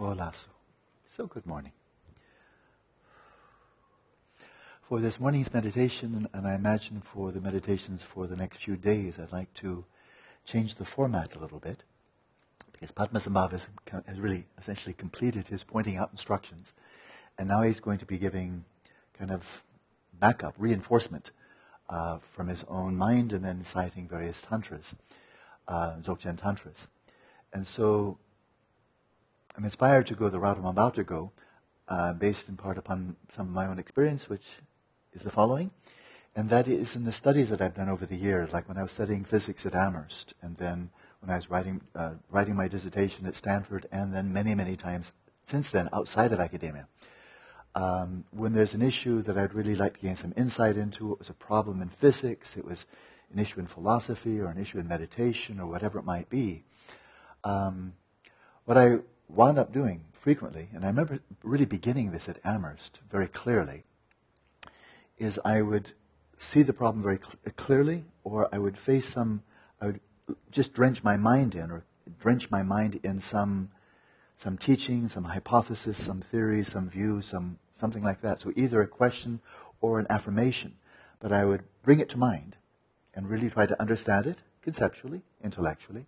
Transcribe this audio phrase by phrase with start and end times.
[0.00, 0.46] Olasu.
[1.06, 1.72] So good morning.
[4.80, 9.18] For this morning's meditation, and I imagine for the meditations for the next few days,
[9.18, 9.84] I'd like to
[10.46, 11.84] change the format a little bit.
[12.72, 13.68] Because Padmasambhava has,
[14.06, 16.72] has really essentially completed his pointing out instructions.
[17.36, 18.64] And now he's going to be giving
[19.18, 19.62] kind of
[20.18, 21.30] backup, reinforcement
[21.90, 24.94] uh, from his own mind and then citing various tantras,
[25.68, 26.88] uh, Dzogchen tantras.
[27.52, 28.16] And so
[29.56, 31.32] I'm inspired to go the route I'm about to go,
[31.88, 34.46] uh, based in part upon some of my own experience, which
[35.12, 35.70] is the following.
[36.36, 38.82] And that is in the studies that I've done over the years, like when I
[38.82, 40.90] was studying physics at Amherst, and then
[41.20, 45.12] when I was writing, uh, writing my dissertation at Stanford, and then many, many times
[45.44, 46.86] since then outside of academia.
[47.74, 51.18] Um, when there's an issue that I'd really like to gain some insight into, it
[51.18, 52.86] was a problem in physics, it was
[53.32, 56.64] an issue in philosophy, or an issue in meditation, or whatever it might be.
[57.42, 57.94] Um,
[58.64, 58.98] what I
[59.34, 63.84] wound up doing frequently, and I remember really beginning this at Amherst very clearly,
[65.18, 65.92] is I would
[66.36, 69.42] see the problem very cl- clearly, or I would face some,
[69.80, 70.00] I would
[70.50, 71.84] just drench my mind in, or
[72.18, 73.70] drench my mind in some,
[74.36, 78.38] some teaching, some hypothesis, some theory, some view, some something like that.
[78.40, 79.40] So either a question
[79.80, 80.74] or an affirmation,
[81.18, 82.58] but I would bring it to mind
[83.14, 86.06] and really try to understand it conceptually, intellectually,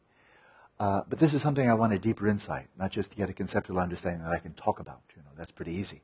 [0.81, 3.33] uh, but this is something I want a deeper insight, not just to get a
[3.33, 5.01] conceptual understanding that I can talk about.
[5.17, 6.03] You know, that's pretty easy.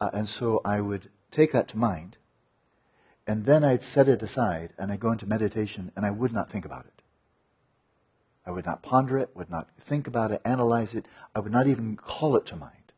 [0.00, 2.18] Uh, and so I would take that to mind,
[3.26, 6.50] and then I'd set it aside, and I'd go into meditation, and I would not
[6.50, 7.02] think about it.
[8.46, 11.06] I would not ponder it, would not think about it, analyze it.
[11.34, 12.92] I would not even call it to mind.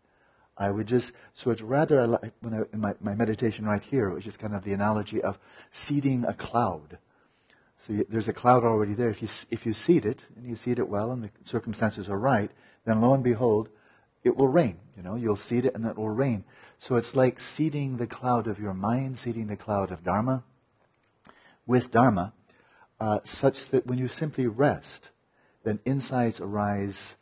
[0.59, 2.05] I would just, so it's rather,
[2.41, 5.23] when I, in my, my meditation right here, it was just kind of the analogy
[5.23, 5.39] of
[5.71, 6.99] seeding a cloud
[7.87, 9.11] so you, there's a cloud already there.
[9.11, 12.19] If you, if you seed it, and you seed it well, and the circumstances are
[12.19, 12.51] right,
[12.85, 13.69] then lo and behold,
[14.25, 14.79] it will rain.
[14.97, 16.45] You know, you'll seed it and it will rain.
[16.79, 20.43] So it's like seeding the cloud of your mind, seeding the cloud of Dharma
[21.67, 22.33] with Dharma,
[22.99, 25.11] uh, such that when you simply rest,
[25.65, 27.17] then insights arise.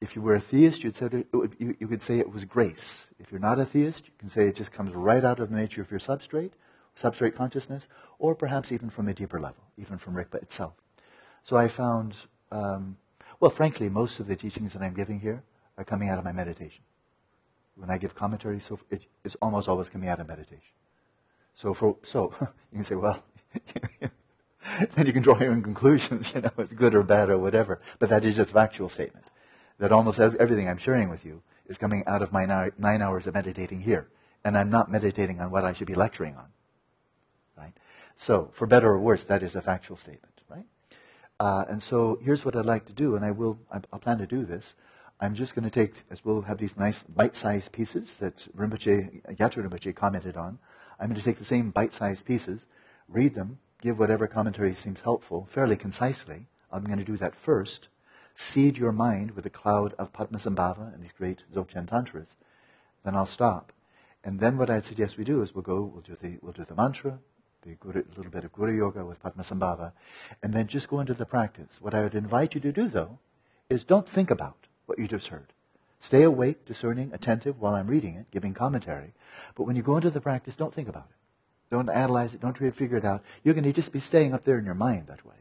[0.00, 2.44] If you were a theist, you'd say it would, you, you could say it was
[2.44, 3.06] grace.
[3.18, 5.56] If you're not a theist, you can say it just comes right out of the
[5.56, 6.52] nature of your substrate
[6.96, 7.88] substrate consciousness,
[8.18, 10.74] or perhaps even from a deeper level, even from Rigpa itself.
[11.42, 12.16] So I found,
[12.50, 12.96] um,
[13.40, 15.42] well, frankly, most of the teachings that I'm giving here
[15.76, 16.82] are coming out of my meditation.
[17.76, 20.72] When I give commentary, so it's, it's almost always coming out of meditation.
[21.54, 23.24] So, for, so you can say, well,
[24.92, 27.80] then you can draw your own conclusions, you know, it's good or bad or whatever.
[27.98, 29.26] But that is just a factual statement.
[29.78, 33.34] That almost everything I'm sharing with you is coming out of my nine hours of
[33.34, 34.08] meditating here.
[34.44, 36.46] And I'm not meditating on what I should be lecturing on.
[38.16, 40.64] So, for better or worse, that is a factual statement, right?
[41.40, 44.18] Uh, and so here's what I'd like to do, and I will, I, will plan
[44.18, 44.74] to do this.
[45.20, 49.68] I'm just going to take, as we'll have these nice bite-sized pieces that Rinpoche, Gyatrul
[49.68, 50.58] Rinpoche commented on.
[50.98, 52.66] I'm going to take the same bite-sized pieces,
[53.08, 56.46] read them, give whatever commentary seems helpful, fairly concisely.
[56.72, 57.88] I'm going to do that first.
[58.34, 62.36] Seed your mind with a cloud of Padmasambhava and these great Dzogchen Tantras.
[63.04, 63.72] Then I'll stop.
[64.24, 66.64] And then what I suggest we do is we'll go, we'll do the, we'll do
[66.64, 67.18] the mantra,
[67.64, 69.92] the guru, little bit of Guru Yoga with Padmasambhava,
[70.42, 71.80] and then just go into the practice.
[71.80, 73.18] What I would invite you to do, though,
[73.68, 75.52] is don't think about what you just heard.
[75.98, 79.14] Stay awake, discerning, attentive while I'm reading it, giving commentary.
[79.54, 81.74] But when you go into the practice, don't think about it.
[81.74, 82.40] Don't analyze it.
[82.40, 83.22] Don't try to figure it out.
[83.42, 85.34] You're going to just be staying up there in your mind that way.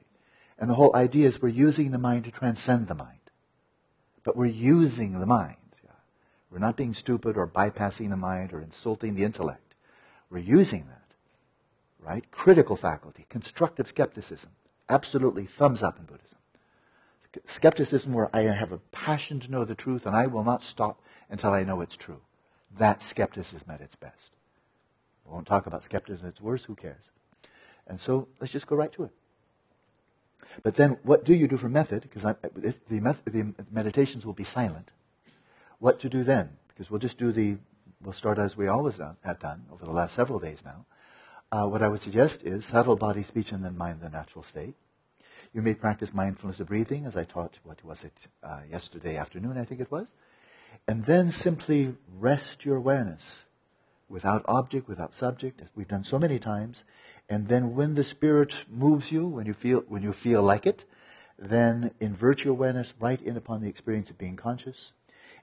[0.57, 3.19] And the whole idea is we're using the mind to transcend the mind.
[4.23, 5.57] But we're using the mind.
[6.53, 9.73] We're not being stupid or bypassing the mind or insulting the intellect.
[10.29, 11.02] We're using that
[12.03, 12.29] right?
[12.31, 14.51] Critical faculty, constructive skepticism.
[14.89, 16.37] Absolutely thumbs up in Buddhism.
[17.45, 21.01] Skepticism where I have a passion to know the truth and I will not stop
[21.29, 22.21] until I know it's true.
[22.77, 24.31] That's skepticism at its best.
[25.25, 27.11] We won't talk about skepticism at its worst, who cares?
[27.87, 29.11] And so let's just go right to it.
[30.61, 32.03] But then what do you do for method?
[32.03, 34.91] Because the, the meditations will be silent.
[35.79, 36.57] What to do then?
[36.67, 37.57] Because we'll just do the,
[38.01, 40.85] we'll start as we always have done over the last several days now.
[41.53, 44.73] Uh, what I would suggest is subtle body, speech, and then mind, the natural state.
[45.53, 49.59] You may practice mindfulness of breathing, as I taught, what was it, uh, yesterday afternoon,
[49.59, 50.13] I think it was.
[50.87, 53.43] And then simply rest your awareness
[54.09, 56.85] without object, without subject, as we've done so many times.
[57.29, 60.85] And then when the spirit moves you, when you feel, when you feel like it,
[61.37, 64.91] then invert your awareness right in upon the experience of being conscious.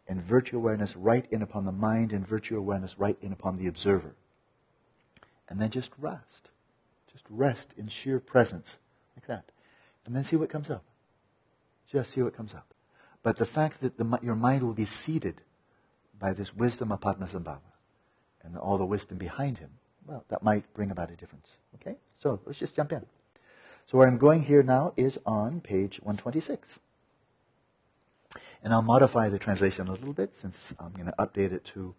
[0.09, 2.13] Invert your awareness right in upon the mind.
[2.13, 4.17] Invert your awareness right in upon the observer
[5.51, 6.49] and then just rest.
[7.13, 8.79] Just rest in sheer presence,
[9.17, 9.51] like that.
[10.07, 10.85] And then see what comes up.
[11.91, 12.73] Just see what comes up.
[13.23, 15.43] But the fact that the, your mind will be seeded
[16.19, 17.59] by this wisdom of Padmasambhava
[18.43, 19.71] and all the wisdom behind him,
[20.07, 21.57] well, that might bring about a difference.
[21.75, 21.97] Okay?
[22.19, 23.05] So let's just jump in.
[23.87, 26.79] So where I'm going here now is on page 126.
[28.63, 31.95] And I'll modify the translation a little bit since I'm going to update it to,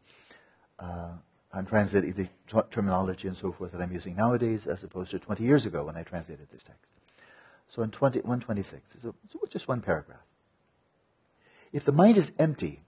[0.79, 1.11] uh,
[1.53, 5.19] I'm translating the t- terminology and so forth that I'm using nowadays as opposed to
[5.19, 6.91] 20 years ago when I translated this text.
[7.67, 10.19] So in 20, 126, so, so just one paragraph.
[11.73, 12.81] If the mind is empty,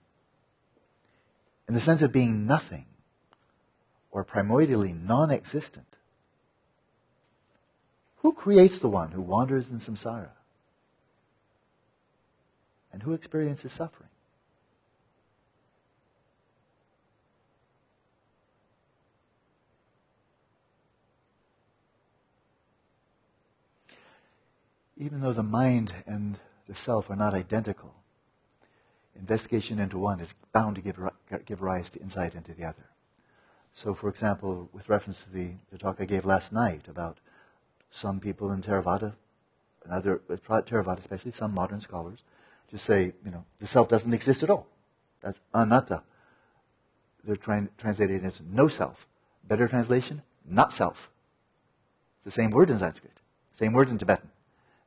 [1.68, 2.86] in the sense of being nothing,
[4.10, 5.96] or primordially non existent,
[8.24, 10.30] who creates the one who wanders in samsara?
[12.90, 14.08] And who experiences suffering?
[25.04, 27.94] Even though the mind and the self are not identical,
[29.14, 30.98] investigation into one is bound to give,
[31.44, 32.86] give rise to insight into the other.
[33.74, 37.18] So, for example, with reference to the, the talk I gave last night about
[37.90, 39.12] some people in Theravada,
[39.84, 42.20] another uh, Theravada especially, some modern scholars,
[42.70, 44.66] just say, you know, the self doesn't exist at all.
[45.20, 46.02] That's anatta.
[47.24, 49.06] They're trying translating it as no self.
[49.46, 51.10] Better translation, not self.
[52.16, 53.18] It's the same word in Sanskrit,
[53.58, 54.30] same word in Tibetan.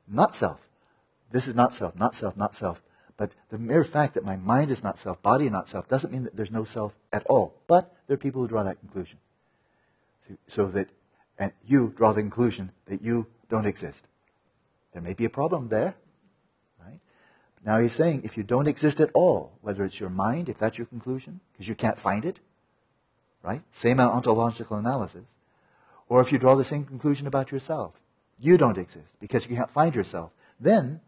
[0.08, 0.60] Not self.
[1.32, 2.82] This is not self, not self, not self.
[3.18, 6.24] But the mere fact that my mind is not self, body not self, doesn't mean
[6.24, 7.56] that there's no self at all.
[7.68, 9.20] But there are people who draw that conclusion.
[10.48, 10.90] So that
[11.40, 14.04] and you draw the conclusion that you don't exist.
[14.94, 15.96] There may be a problem there,
[16.84, 17.00] right?
[17.64, 20.78] Now he's saying if you don't exist at all, whether it's your mind, if that's
[20.78, 22.40] your conclusion, because you can't find it,
[23.44, 23.62] right?
[23.72, 25.26] Same ontological analysis.
[26.10, 27.94] Or if you draw the same conclusion about yourself,
[28.40, 31.02] you don't exist because you can't find yourself, then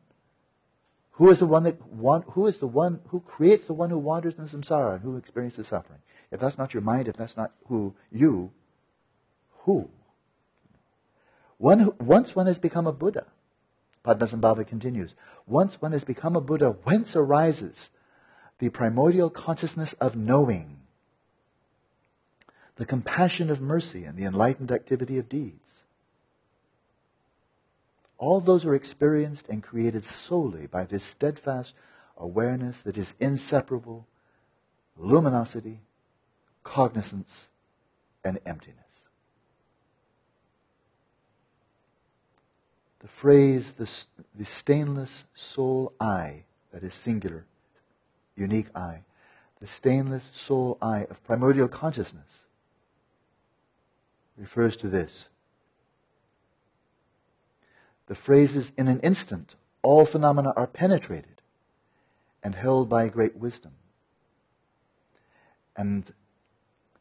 [1.12, 3.98] who is the one that one, who is the one who creates the one who
[3.98, 6.00] wanders in samsara and who experiences suffering?
[6.32, 8.52] If that's not your mind, if that's not who you,
[9.64, 9.90] who?
[11.58, 13.26] One who, once one has become a Buddha,
[14.06, 15.14] Padmasambhava continues,
[15.46, 17.90] once one has become a Buddha, whence arises
[18.60, 20.80] the primordial consciousness of knowing,
[22.78, 25.84] the compassion of mercy, and the enlightened activity of deeds?
[28.20, 31.74] All those are experienced and created solely by this steadfast
[32.16, 34.06] awareness that is inseparable,
[34.96, 35.80] luminosity,
[36.64, 37.48] cognizance,
[38.24, 38.84] and emptiness.
[43.00, 43.90] the phrase, the,
[44.36, 47.46] the stainless sole eye, that is singular,
[48.36, 49.04] unique eye,
[49.60, 52.46] the stainless sole eye of primordial consciousness
[54.38, 55.30] refers to this.
[58.10, 61.44] The phrase is in an instant, all phenomena are penetrated
[62.44, 63.74] and held by great wisdom.
[65.78, 66.12] And,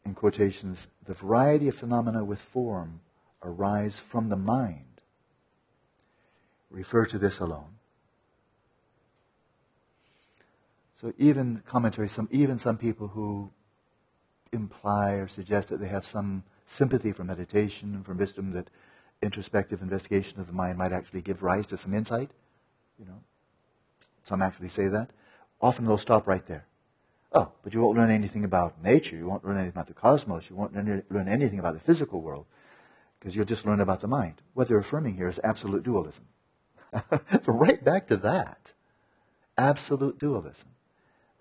[0.04, 3.00] in quotations, the variety of phenomena with form
[3.42, 5.00] arise from the mind
[6.70, 7.78] refer to this alone.
[11.00, 13.50] So even commentary, some even some people who
[14.52, 18.68] imply or suggest that they have some sympathy for meditation and for wisdom that
[19.22, 22.30] introspective investigation of the mind might actually give rise to some insight.
[22.98, 23.20] You know,
[24.24, 25.10] some actually say that.
[25.60, 26.66] Often they'll stop right there.
[27.32, 29.16] Oh, but you won't learn anything about nature.
[29.16, 30.48] You won't learn anything about the cosmos.
[30.48, 32.46] You won't learn anything about the physical world
[33.18, 34.40] because you'll just learn about the mind.
[34.54, 36.24] What they're affirming here is absolute dualism.
[37.10, 38.72] so right back to that.
[39.58, 40.68] Absolute dualism.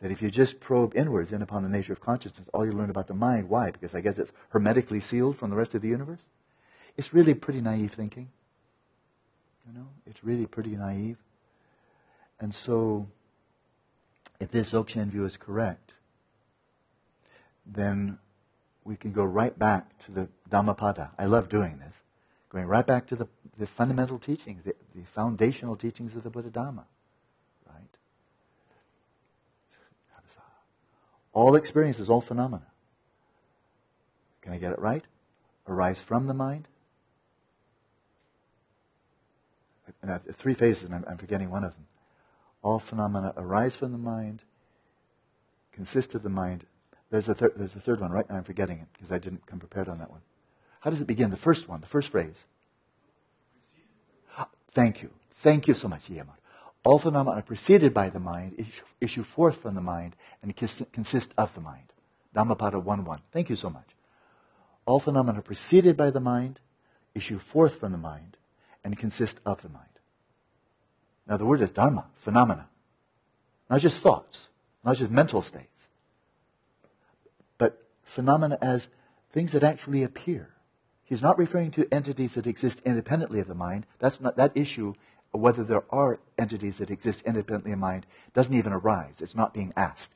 [0.01, 2.89] That if you just probe inwards in upon the nature of consciousness, all you learn
[2.89, 3.49] about the mind.
[3.49, 3.71] Why?
[3.71, 6.27] Because I guess it's hermetically sealed from the rest of the universe?
[6.97, 8.29] It's really pretty naive thinking.
[9.67, 11.17] You know, it's really pretty naive.
[12.39, 13.07] And so,
[14.39, 15.93] if this Dzogchen view is correct,
[17.65, 18.17] then
[18.83, 21.11] we can go right back to the Dhammapada.
[21.17, 21.93] I love doing this.
[22.49, 23.27] Going right back to the,
[23.57, 26.85] the fundamental teachings, the, the foundational teachings of the Buddha Dhamma.
[27.67, 27.97] Right?
[31.33, 32.65] All experiences, all phenomena.
[34.41, 35.03] Can I get it right?
[35.67, 36.67] Arise from the mind.
[40.01, 41.85] And I three phases, and I'm, I'm forgetting one of them.
[42.61, 44.43] All phenomena arise from the mind,
[45.71, 46.65] consist of the mind.
[47.09, 48.37] There's a, thir- there's a third one right now.
[48.37, 50.21] I'm forgetting it because I didn't come prepared on that one.
[50.81, 51.31] How does it begin?
[51.31, 52.45] The first one, the first phrase.
[54.71, 55.09] Thank you.
[55.31, 56.35] Thank you so much, Yamar.
[56.83, 61.53] All phenomena preceded by the mind, issue, issue forth from the mind, and consist of
[61.55, 61.91] the mind.
[62.33, 63.21] Dhammapada 1 1.
[63.31, 63.87] Thank you so much.
[64.85, 66.59] All phenomena preceded by the mind,
[67.13, 68.37] issue forth from the mind,
[68.83, 69.86] and consist of the mind.
[71.27, 72.67] Now, the word is dharma, phenomena.
[73.69, 74.47] Not just thoughts,
[74.83, 75.87] not just mental states,
[77.57, 78.87] but phenomena as
[79.31, 80.53] things that actually appear.
[81.03, 83.85] He's not referring to entities that exist independently of the mind.
[83.99, 84.93] That's not that issue
[85.31, 89.21] whether there are entities that exist independently of mind doesn't even arise.
[89.21, 90.09] It's not being asked.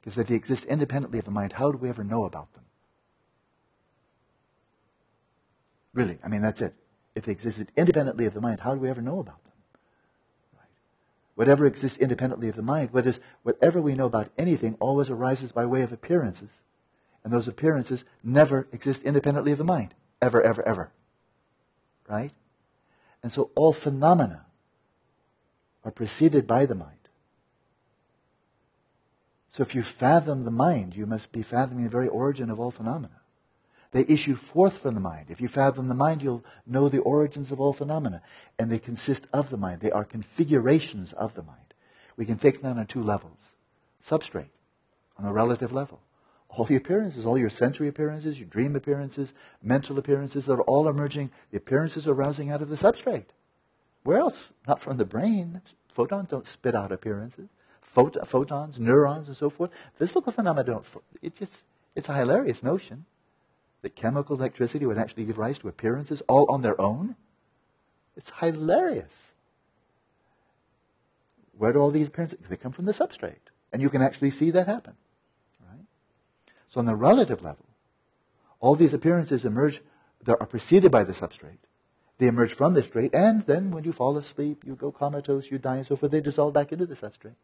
[0.00, 2.64] Because if they exist independently of the mind, how do we ever know about them?
[5.94, 6.74] Really, I mean, that's it.
[7.14, 9.51] If they existed independently of the mind, how do we ever know about them?
[11.34, 15.52] Whatever exists independently of the mind, what is, whatever we know about anything always arises
[15.52, 16.50] by way of appearances.
[17.24, 19.94] And those appearances never exist independently of the mind.
[20.20, 20.92] Ever, ever, ever.
[22.08, 22.32] Right?
[23.22, 24.46] And so all phenomena
[25.84, 26.96] are preceded by the mind.
[29.48, 32.70] So if you fathom the mind, you must be fathoming the very origin of all
[32.70, 33.21] phenomena.
[33.92, 35.26] They issue forth from the mind.
[35.28, 38.22] If you fathom the mind, you'll know the origins of all phenomena.
[38.58, 39.80] And they consist of the mind.
[39.80, 41.74] They are configurations of the mind.
[42.16, 43.52] We can take them on two levels.
[44.04, 44.48] Substrate,
[45.18, 46.00] on a relative level.
[46.48, 49.32] All the appearances, all your sensory appearances, your dream appearances,
[49.62, 51.30] mental appearances, they're all emerging.
[51.50, 53.26] The appearances are arising out of the substrate.
[54.04, 54.50] Where else?
[54.66, 55.60] Not from the brain.
[55.88, 57.48] Photons don't spit out appearances.
[57.94, 59.70] Phot- photons, neurons, and so forth.
[59.94, 60.86] Physical phenomena don't.
[61.20, 63.04] It just, it's a hilarious notion
[63.82, 67.16] that chemical electricity would actually give rise to appearances all on their own?
[68.16, 69.12] It's hilarious.
[71.56, 72.38] Where do all these appearances?
[72.48, 73.36] They come from the substrate.
[73.72, 74.94] And you can actually see that happen.
[75.60, 75.84] Right?
[76.68, 77.66] So on the relative level,
[78.60, 79.80] all these appearances emerge,
[80.22, 81.58] they are preceded by the substrate.
[82.18, 85.58] They emerge from the substrate, and then when you fall asleep, you go comatose, you
[85.58, 87.34] die, and so forth, they dissolve back into the substrate.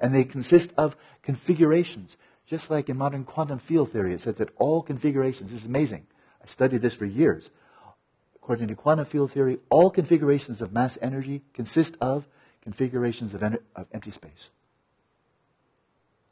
[0.00, 2.16] And they consist of configurations.
[2.46, 6.06] Just like in modern quantum field theory, it says that all configurations, this is amazing.
[6.42, 7.50] I studied this for years.
[8.36, 12.28] According to quantum field theory, all configurations of mass energy consist of
[12.62, 14.50] configurations of, en- of empty space.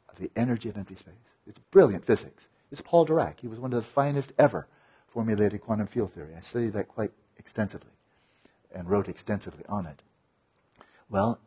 [0.09, 1.13] Of the energy of empty space.
[1.45, 2.47] It's brilliant physics.
[2.71, 3.41] It's Paul Dirac.
[3.41, 4.67] He was one of the finest ever
[5.07, 6.33] formulated quantum field theory.
[6.35, 7.91] I studied that quite extensively
[8.73, 10.01] and wrote extensively on it.
[11.09, 11.39] Well,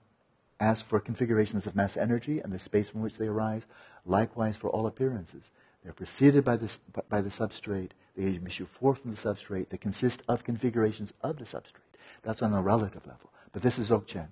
[0.60, 3.66] as for configurations of mass energy and the space from which they arise,
[4.04, 5.50] likewise for all appearances.
[5.82, 7.90] They're preceded by, this, by the substrate.
[8.16, 9.68] They issue forth from the substrate.
[9.68, 11.94] They consist of configurations of the substrate.
[12.22, 13.30] That's on a relative level.
[13.52, 14.28] But this is Dzogchen.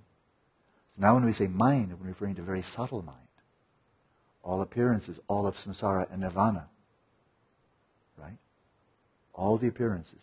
[0.95, 3.18] So now when we say mind, we're referring to very subtle mind.
[4.42, 6.68] All appearances, all of samsara and nirvana.
[8.18, 8.38] Right?
[9.35, 10.21] All the appearances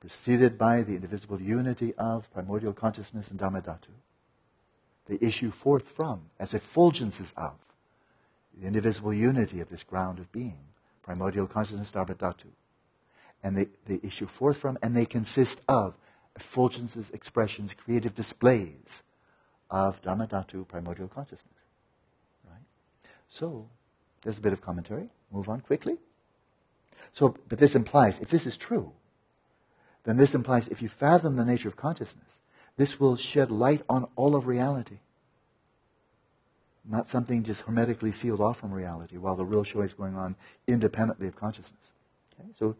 [0.00, 3.88] preceded by the indivisible unity of primordial consciousness and Dharmadhatu
[5.06, 7.54] they issue forth from, as effulgences of,
[8.58, 10.58] the indivisible unity of this ground of being,
[11.02, 12.50] primordial consciousness, Dharmadhatu.
[13.42, 15.94] And they, they issue forth from, and they consist of
[16.38, 19.02] effulgences, expressions, creative displays
[19.70, 21.48] of Dharmadhatu, primordial consciousness.
[22.48, 22.62] Right?
[23.28, 23.68] So,
[24.22, 25.08] there's a bit of commentary.
[25.32, 25.96] Move on quickly.
[27.12, 28.92] So, but this implies, if this is true,
[30.04, 32.38] then this implies if you fathom the nature of consciousness,
[32.76, 34.98] this will shed light on all of reality.
[36.84, 40.34] Not something just hermetically sealed off from reality while the real show is going on
[40.66, 41.92] independently of consciousness.
[42.40, 42.48] Okay?
[42.58, 42.76] So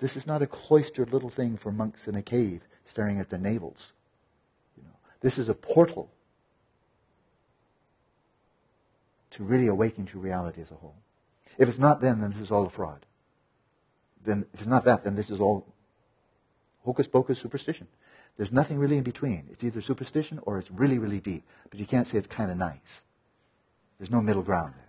[0.00, 3.38] this is not a cloistered little thing for monks in a cave staring at their
[3.38, 3.92] navels.
[4.76, 6.10] You know, this is a portal
[9.30, 10.96] to really awaken to reality as a whole.
[11.56, 13.06] If it's not then, then this is all a fraud.
[14.24, 15.66] Then if it's not that, then this is all
[16.84, 17.86] hocus pocus superstition.
[18.36, 19.46] There's nothing really in between.
[19.50, 21.44] It's either superstition or it's really, really deep.
[21.70, 23.02] But you can't say it's kind of nice.
[23.98, 24.82] There's no middle ground there.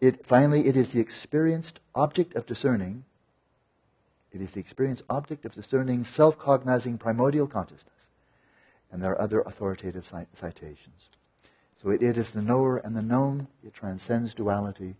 [0.00, 3.04] It, finally, it is the experienced object of discerning.
[4.30, 7.94] It is the experienced object of discerning self-cognizing primordial consciousness.
[8.92, 11.08] And there are other authoritative citations.
[11.82, 13.48] So it, it is the knower and the known.
[13.64, 14.94] It transcends duality.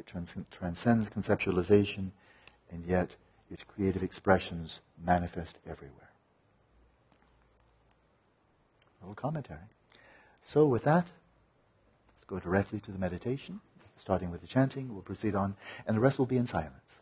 [0.00, 2.12] It trans- transcends conceptualization
[2.70, 3.16] and yet
[3.50, 6.08] its creative expressions manifest everywhere.
[9.00, 9.68] A little commentary.
[10.42, 11.08] So, with that,
[12.14, 13.60] let's go directly to the meditation,
[13.98, 14.94] starting with the chanting.
[14.94, 17.00] We'll proceed on, and the rest will be in silence.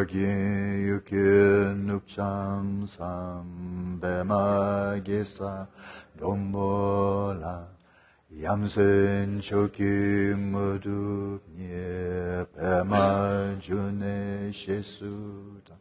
[0.00, 5.68] yagi yukye nupcham sambe magesa
[6.18, 7.68] dombola
[8.32, 15.76] yamsen choki mudup nye pema june shesuta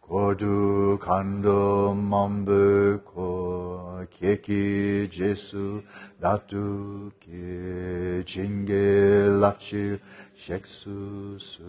[0.00, 5.82] kodu kando mambu ko keki jesu
[6.22, 9.99] datu ki chinge 예 배마주네 예수다 고두 간도 맘베코 케키 제수 나투케 징게 랍실
[10.35, 11.61] 쉑수스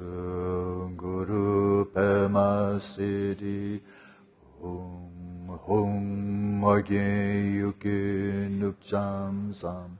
[0.96, 3.82] 구루 페마시디
[5.66, 9.98] 홍홍하게 육게 눕잠삼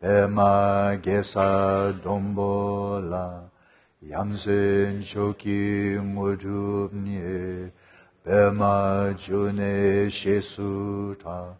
[0.00, 3.48] 베마게사 돈볼라
[4.10, 7.70] 얌센 쇼키 무둡니
[8.24, 11.56] 베마주네 셰수타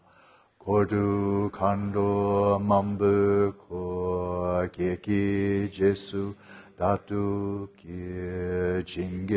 [0.67, 6.35] 고두 간도 맘브코 게키 제수
[6.79, 7.83] 다투키
[8.87, 9.35] 징게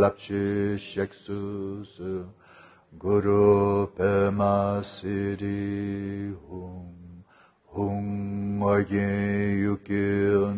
[0.00, 2.26] 랍시 쉑수스
[2.98, 5.44] 구루 베마시리
[6.48, 6.92] 홍
[7.74, 9.94] 홍하게 육게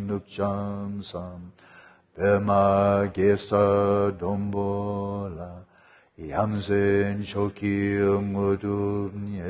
[0.07, 1.53] 늑잠삼
[2.17, 5.65] 베마게사 돈보라
[6.20, 7.96] Yamsen choki
[8.32, 9.42] mudunye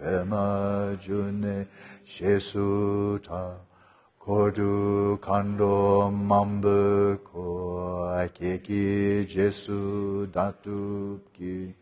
[0.00, 1.66] pemajune
[2.02, 3.60] shesuta
[4.18, 11.74] kodu kando mambuko akeki jesu datupki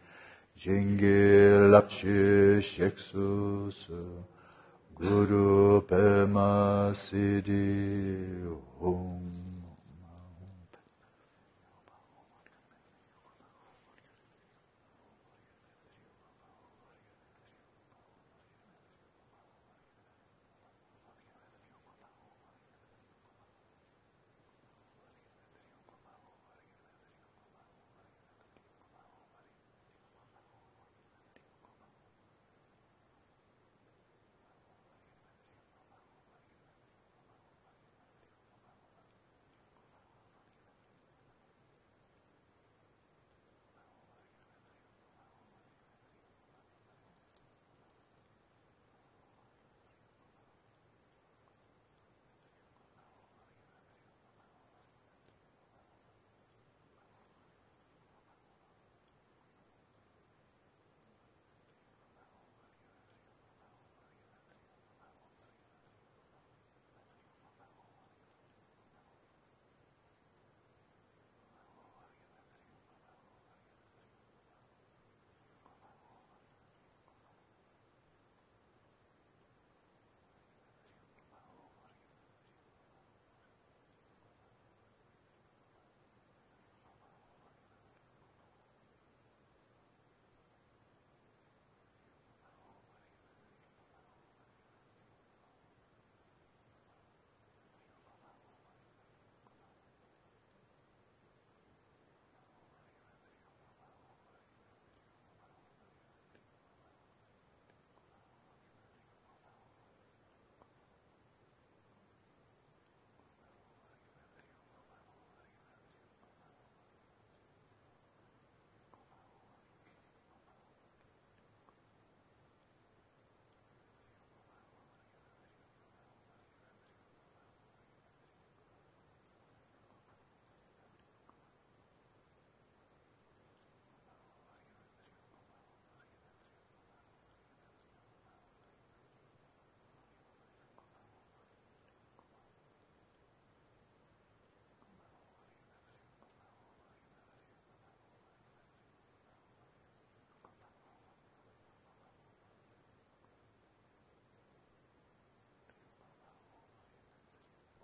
[0.58, 4.02] jingil lapchi sheksusu
[4.98, 8.42] guru pema siddhi
[8.80, 9.43] hum.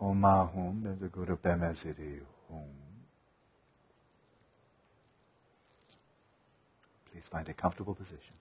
[0.01, 2.65] 홈 Oma Hum, there's a Guru Pema Siddhi Hum.
[7.11, 8.35] Please find a comfortable position.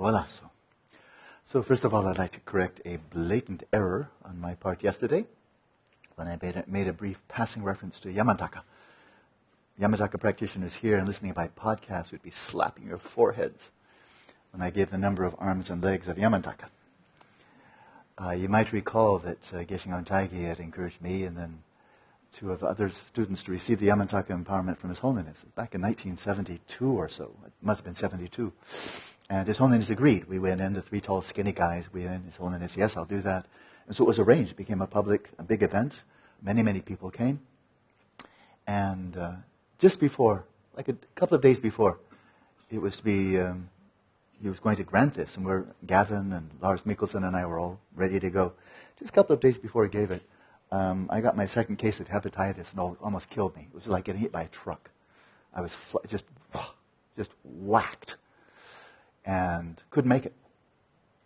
[0.00, 0.26] Hola.
[0.28, 0.48] So,
[1.44, 5.26] so first of all, I'd like to correct a blatant error on my part yesterday
[6.14, 8.60] when I made a, made a brief passing reference to Yamantaka.
[9.80, 13.70] Yamantaka practitioners here and listening by podcast would be slapping your foreheads
[14.52, 16.68] when I gave the number of arms and legs of Yamantaka.
[18.22, 21.64] Uh, you might recall that uh, Geshe Dhargyey had encouraged me and then
[22.32, 26.88] two of other students to receive the Yamantaka empowerment from His Holiness back in 1972
[26.88, 27.32] or so.
[27.44, 28.52] It must have been 72.
[29.30, 30.26] And His Holiness agreed.
[30.26, 31.84] We went in, the three tall, skinny guys.
[31.92, 32.22] We went in.
[32.24, 33.46] His Holiness, yes, I'll do that.
[33.86, 34.52] And so it was arranged.
[34.52, 36.02] It became a public, a big event.
[36.42, 37.40] Many, many people came.
[38.66, 39.32] And uh,
[39.78, 40.44] just before,
[40.76, 41.98] like a couple of days before,
[42.70, 43.68] it was to be, um,
[44.42, 45.36] he was going to grant this.
[45.36, 48.52] And we're, Gavin and Lars Mikkelsen and I were all ready to go.
[48.98, 50.22] Just a couple of days before he gave it,
[50.70, 53.68] um, I got my second case of hepatitis and almost killed me.
[53.70, 54.90] It was like getting hit by a truck.
[55.54, 56.24] I was fl- just,
[57.16, 58.16] just whacked
[59.28, 60.32] and couldn't make it.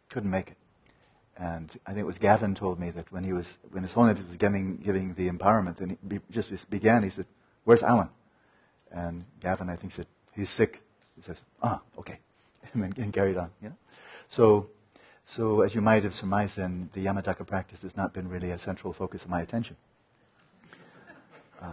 [0.08, 0.56] Couldn't make it.
[1.36, 4.26] And I think it was Gavin told me that when he was, when His Holiness
[4.26, 7.26] was giving, giving the empowerment, and he just began, he said,
[7.64, 8.08] where's Alan?
[8.90, 10.82] And Gavin, I think, said, he's sick.
[11.16, 12.18] He says, ah, okay.
[12.74, 13.76] And then and carried on, you know?
[14.28, 14.68] So,
[15.24, 18.58] so as you might have surmised then, the Yamantaka practice has not been really a
[18.58, 19.76] central focus of my attention.
[21.60, 21.72] Uh,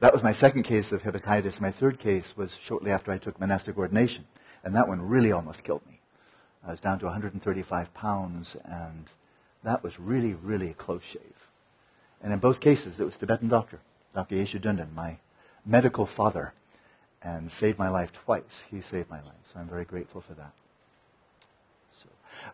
[0.00, 1.60] that was my second case of hepatitis.
[1.60, 4.24] My third case was shortly after I took monastic ordination.
[4.64, 6.00] And that one really almost killed me.
[6.66, 9.06] I was down to 135 pounds, and
[9.64, 11.48] that was really, really a close shave.
[12.22, 13.80] And in both cases, it was Tibetan doctor,
[14.14, 14.36] Dr.
[14.36, 15.18] Yeshe Dhonden, my
[15.66, 16.54] medical father,
[17.20, 18.64] and saved my life twice.
[18.70, 20.52] He saved my life, so I'm very grateful for that.
[21.92, 22.08] So,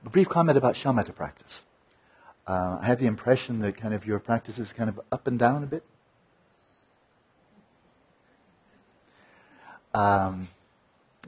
[0.04, 1.62] a brief comment about shamatha practice.
[2.46, 5.38] Uh, I have the impression that kind of your practice is kind of up and
[5.38, 5.84] down a bit.
[9.92, 10.48] Um,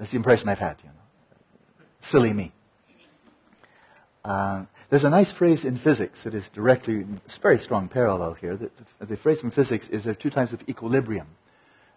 [0.00, 1.84] that's the impression I've had, you know.
[2.00, 2.52] Silly me.
[4.24, 8.56] Uh, there's a nice phrase in physics that is directly, it's very strong parallel here.
[8.56, 11.26] The, the, the, phrase in physics is there are two types of equilibrium.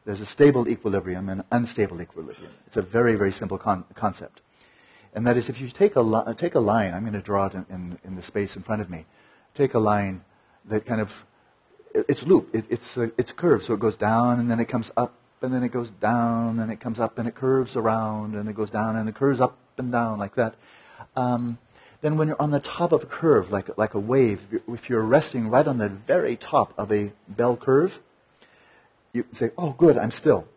[0.03, 2.51] There's a stable equilibrium and unstable equilibrium.
[2.67, 4.41] It's a very, very simple con- concept.
[5.15, 7.45] And that is if you take a, li- take a line, I'm going to draw
[7.45, 9.05] it in, in, in, the space in front of me,
[9.53, 10.25] take a line
[10.65, 11.25] that kind of,
[11.93, 14.91] it's loop, it, it's, uh, it's curved, so it goes down and then it comes
[14.97, 15.13] up
[15.43, 18.55] and then it goes down, and it comes up, and it curves around, and it
[18.55, 20.55] goes down, and it curves up and down like that.
[21.15, 21.57] Um,
[22.01, 25.03] then when you're on the top of a curve, like, like a wave, if you're
[25.03, 28.01] resting right on the very top of a bell curve,
[29.13, 30.47] you say, oh, good, I'm still.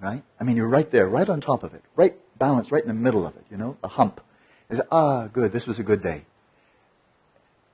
[0.00, 0.22] Right?
[0.38, 2.94] I mean, you're right there, right on top of it, right balanced, right in the
[2.94, 4.20] middle of it, you know, a hump.
[4.70, 6.26] You say, ah, good, this was a good day.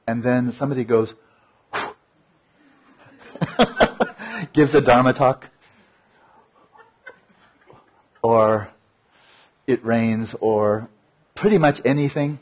[0.06, 1.14] And then somebody goes,
[4.52, 5.48] gives a Dharma talk,
[8.22, 8.70] or
[9.66, 10.88] it rains, or
[11.34, 12.38] pretty much anything.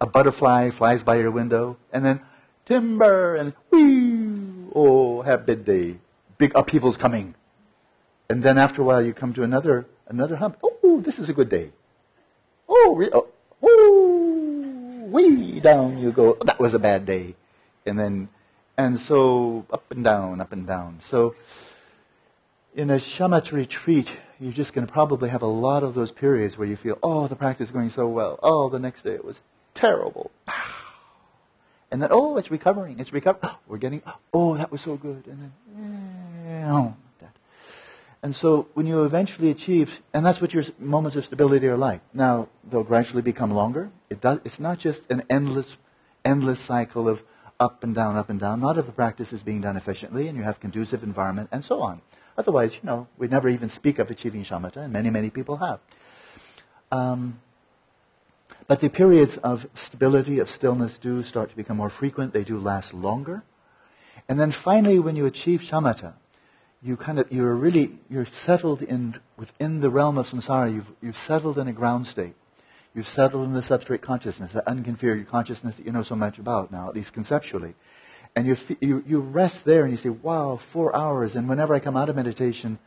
[0.00, 2.20] A butterfly flies by your window, and then
[2.66, 5.96] timber, and whee, oh, happy day.
[6.38, 7.34] Big upheaval's coming.
[8.28, 10.58] And then after a while, you come to another another hump.
[10.62, 11.72] Oh, this is a good day.
[12.68, 13.28] Oh, oh,
[13.62, 14.56] oh
[15.06, 16.36] way down you go.
[16.44, 17.34] that was a bad day.
[17.86, 18.28] And then,
[18.76, 20.98] and so up and down, up and down.
[21.00, 21.34] So,
[22.74, 26.58] in a shamatha retreat, you're just going to probably have a lot of those periods
[26.58, 28.38] where you feel, oh, the practice is going so well.
[28.42, 29.42] Oh, the next day it was
[29.74, 30.30] terrible.
[31.88, 32.98] And then, oh, it's recovering.
[32.98, 33.54] It's recovering.
[33.68, 34.02] we're getting,
[34.34, 35.24] oh, that was so good.
[35.28, 37.30] And then, oh, that.
[38.24, 42.00] And so when you eventually achieve, and that's what your moments of stability are like.
[42.12, 43.90] Now, they'll gradually become longer.
[44.10, 45.76] It does, it's not just an endless,
[46.24, 47.22] endless cycle of
[47.60, 48.60] up and down, up and down.
[48.60, 51.80] Not if the practice is being done efficiently and you have conducive environment and so
[51.82, 52.02] on.
[52.38, 55.80] Otherwise, you know, we never even speak of achieving shamatha, and many, many people have.
[56.92, 57.40] Um,
[58.66, 62.32] but the periods of stability, of stillness, do start to become more frequent.
[62.32, 63.42] They do last longer.
[64.28, 66.14] And then finally, when you achieve shamatha,
[66.82, 70.72] you kind of, you're really, you're settled in, within the realm of samsara.
[70.72, 72.34] You've, you've settled in a ground state.
[72.94, 76.72] You've settled in the substrate consciousness, that unconfigured consciousness that you know so much about
[76.72, 77.74] now, at least conceptually
[78.36, 81.34] and you, you, you rest there and you say, wow, four hours.
[81.34, 82.78] And whenever I come out of meditation,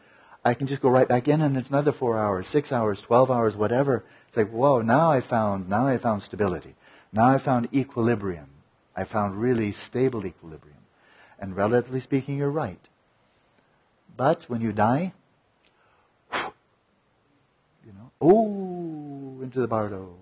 [0.46, 3.32] I can just go right back in and it's another four hours, six hours, 12
[3.32, 4.06] hours, whatever.
[4.28, 6.76] It's like, whoa, now I found, now I found stability.
[7.12, 8.50] Now I found equilibrium.
[8.96, 10.78] I found really stable equilibrium.
[11.40, 12.80] And relatively speaking, you're right.
[14.16, 15.14] But when you die,
[16.34, 20.14] you know, oh, into the bardo,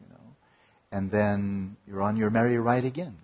[0.00, 0.36] you know,
[0.92, 3.16] and then you're on your merry ride again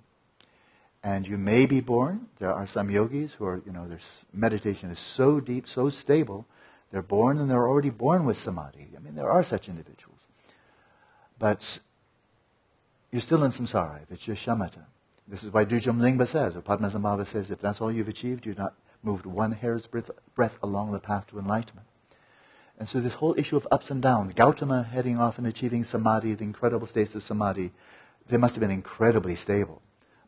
[1.05, 2.26] and you may be born.
[2.38, 4.00] There are some yogis who are, you know, their
[4.32, 6.46] meditation is so deep, so stable,
[6.90, 8.88] they're born and they're already born with samadhi.
[8.96, 10.18] I mean, there are such individuals.
[11.38, 11.78] But
[13.12, 14.84] you're still in samsara if it's your shamatha.
[15.28, 18.59] This is why Dudjom Lingpa says, or Padmasambhava says, if that's all you've achieved, you've
[18.59, 21.86] not moved one hair's breadth, breadth along the path to enlightenment.
[22.78, 26.34] And so this whole issue of ups and downs, Gautama heading off and achieving samadhi,
[26.34, 27.72] the incredible states of samadhi,
[28.28, 29.82] they must have been incredibly stable.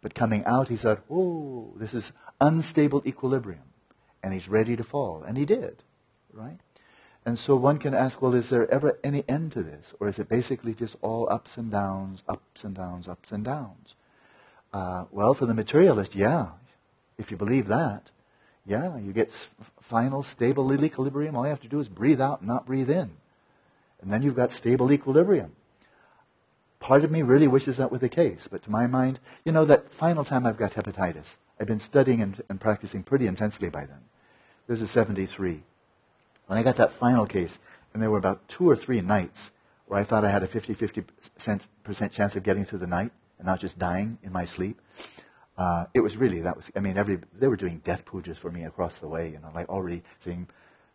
[0.06, 3.64] But coming out, he said, oh, this is unstable equilibrium.
[4.22, 5.24] And he's ready to fall.
[5.26, 5.82] And he did,
[6.32, 6.60] right?
[7.24, 9.94] And so one can ask, well, is there ever any end to this?
[9.98, 13.96] Or is it basically just all ups and downs, ups and downs, ups and downs?
[14.72, 16.50] Uh, well, for the materialist, yeah.
[17.18, 18.12] If you believe that,
[18.64, 19.32] yeah, you get
[19.80, 21.34] final, stable equilibrium.
[21.34, 23.10] All you have to do is breathe out not breathe in.
[24.00, 25.56] And then you've got stable equilibrium.
[26.80, 29.64] Part of me really wishes that were the case, but to my mind, you know,
[29.64, 33.86] that final time I've got hepatitis, I've been studying and, and practicing pretty intensely by
[33.86, 34.00] then.
[34.66, 35.62] This is 73.
[36.46, 37.58] When I got that final case,
[37.92, 39.50] and there were about two or three nights
[39.86, 43.46] where I thought I had a 50 50% chance of getting through the night and
[43.46, 44.80] not just dying in my sleep.
[45.56, 48.50] Uh, it was really, that was, I mean, every, they were doing death pujas for
[48.50, 50.48] me across the way, you know, like already saying,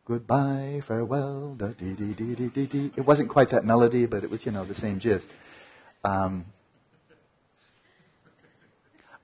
[0.05, 2.91] goodbye, farewell, da dee dee dee dee dee dee.
[2.95, 5.27] It wasn't quite that melody, but it was, you know, the same gist.
[6.03, 6.45] Um,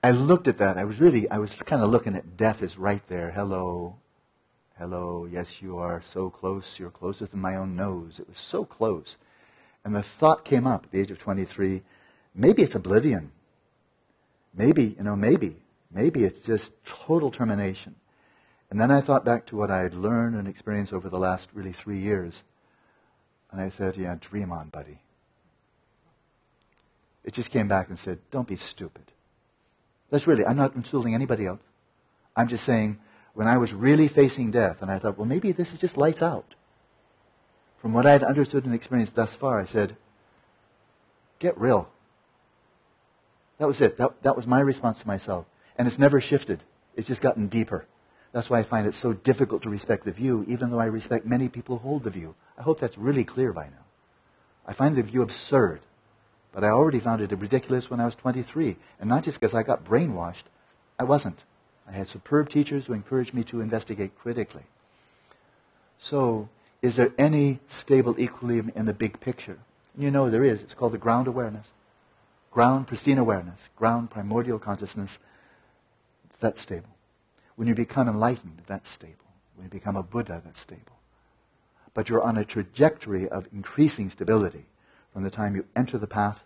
[0.02, 0.78] I looked at that.
[0.78, 3.32] I was really, I was kind of looking at death is right there.
[3.32, 3.96] Hello,
[4.78, 6.78] hello, yes, you are so close.
[6.78, 8.20] You're closer than my own nose.
[8.20, 9.16] It was so close.
[9.84, 11.82] And the thought came up at the age of 23
[12.34, 13.32] maybe it's oblivion.
[14.54, 15.56] Maybe, you know, maybe.
[15.90, 17.96] Maybe it's just total termination.
[18.70, 21.48] And then I thought back to what I had learned and experienced over the last
[21.52, 22.44] really three years.
[23.50, 25.00] And I said, yeah, dream on, buddy.
[27.28, 29.12] It just came back and said, don't be stupid.
[30.08, 31.60] That's really, I'm not insulting anybody else.
[32.34, 33.00] I'm just saying,
[33.34, 36.22] when I was really facing death, and I thought, well, maybe this is just lights
[36.22, 36.54] out.
[37.76, 39.98] From what I had understood and experienced thus far, I said,
[41.38, 41.90] get real.
[43.58, 43.98] That was it.
[43.98, 45.44] That, that was my response to myself.
[45.76, 46.64] And it's never shifted.
[46.96, 47.84] It's just gotten deeper.
[48.32, 51.26] That's why I find it so difficult to respect the view, even though I respect
[51.26, 52.36] many people who hold the view.
[52.56, 53.84] I hope that's really clear by now.
[54.66, 55.82] I find the view absurd,
[56.52, 58.76] but I already found it ridiculous when I was 23.
[59.00, 60.44] And not just because I got brainwashed,
[60.98, 61.44] I wasn't.
[61.86, 64.64] I had superb teachers who encouraged me to investigate critically.
[65.98, 66.48] So,
[66.82, 69.58] is there any stable equilibrium in the big picture?
[69.96, 70.62] You know there is.
[70.62, 71.72] It's called the ground awareness
[72.50, 75.18] ground pristine awareness, ground primordial consciousness,
[76.40, 76.96] that's stable.
[77.56, 79.30] When you become enlightened, that's stable.
[79.54, 80.98] When you become a Buddha, that's stable.
[81.94, 84.66] But you're on a trajectory of increasing stability
[85.12, 86.44] from the time you enter the path,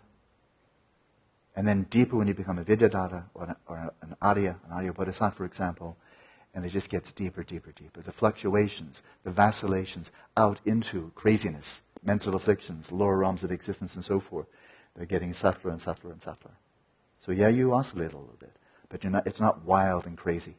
[1.55, 4.93] and then deeper when you become a Vidyadhara or an, or an Arya, an Arya
[4.93, 5.97] Bodhisattva, for example,
[6.55, 8.01] and it just gets deeper, deeper, deeper.
[8.01, 14.19] The fluctuations, the vacillations out into craziness, mental afflictions, lower realms of existence, and so
[14.19, 14.47] forth.
[14.95, 16.51] They're getting subtler and subtler and subtler.
[17.25, 18.55] So yeah, you oscillate a little bit,
[18.89, 20.55] but not, it's not wild and crazy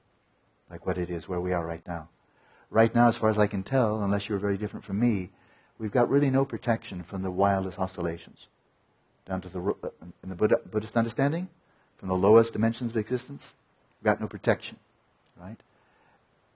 [0.71, 2.09] like what it is where we are right now.
[2.71, 5.31] Right now, as far as I can tell, unless you're very different from me,
[5.79, 8.47] we've got really no protection from the wildest oscillations.
[9.27, 9.61] Down to the,
[10.23, 11.49] in the Buddha, Buddhist understanding,
[11.97, 13.55] from the lowest dimensions of existence,
[14.01, 14.79] we've got no protection,
[15.41, 15.57] right?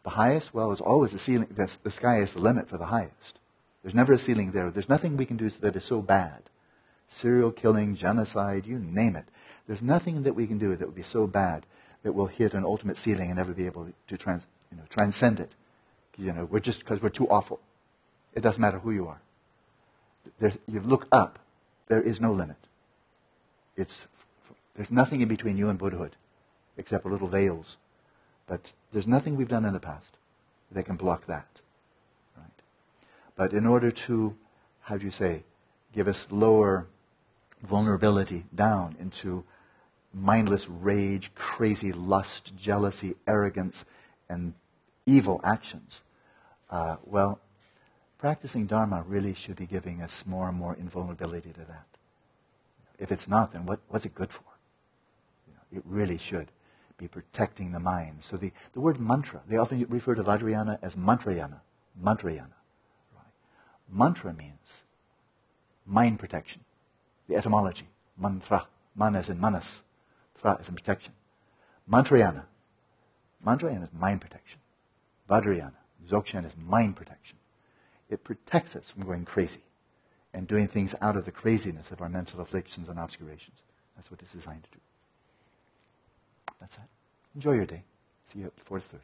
[0.02, 2.86] The highest, well, is always the ceiling, the, the sky is the limit for the
[2.86, 3.38] highest.
[3.82, 4.70] There's never a ceiling there.
[4.70, 6.42] There's nothing we can do that is so bad
[7.08, 9.24] serial killing, genocide, you name it.
[9.66, 11.66] There's nothing that we can do that would be so bad
[12.02, 15.40] that we'll hit an ultimate ceiling and never be able to trans, you know, transcend
[15.40, 15.54] it.
[16.16, 17.60] You know, we're just because we're too awful.
[18.34, 19.20] It doesn't matter who you are.
[20.38, 21.38] There's, you look up,
[21.88, 22.56] there is no limit.
[23.76, 24.06] It's,
[24.74, 26.16] there's nothing in between you and Buddhahood
[26.76, 27.76] except little veils.
[28.46, 30.16] But there's nothing we've done in the past
[30.72, 31.60] that can block that.
[32.36, 32.46] Right?
[33.36, 34.36] But in order to,
[34.82, 35.44] how do you say,
[35.92, 36.86] give us lower
[37.62, 39.44] vulnerability down into
[40.14, 43.84] mindless rage, crazy lust, jealousy, arrogance,
[44.28, 44.54] and
[45.06, 46.00] evil actions.
[46.70, 47.40] Uh, well,
[48.18, 51.86] practicing Dharma really should be giving us more and more invulnerability to that.
[52.98, 54.42] If it's not, then what, what's it good for?
[55.46, 56.48] You know, it really should
[56.98, 58.18] be protecting the mind.
[58.22, 61.60] So the, the word mantra, they often refer to Vajrayana as mantrayana.
[62.02, 62.56] Mantrayana.
[63.14, 63.32] Right?
[63.88, 64.82] Mantra means
[65.86, 66.62] mind protection.
[67.28, 68.66] The etymology, mantra,
[68.96, 69.82] man as in manas,
[70.40, 71.12] tra as in protection.
[71.90, 72.42] Mantrayana,
[73.46, 74.58] mantrayana is mind protection.
[75.30, 75.74] Vajrayana,
[76.08, 77.37] Dzogchen is mind protection.
[78.08, 79.60] It protects us from going crazy
[80.32, 83.58] and doing things out of the craziness of our mental afflictions and obscurations.
[83.96, 84.78] That's what it's designed to do.
[86.60, 86.80] That's it.
[87.34, 87.82] Enjoy your day.
[88.24, 88.98] See you at 4.30.